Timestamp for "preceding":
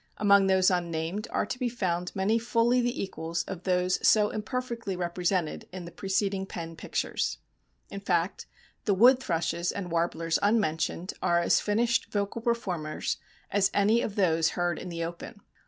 5.91-6.47